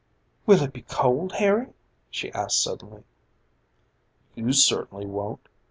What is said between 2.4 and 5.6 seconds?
suddenly. "You certainly won't.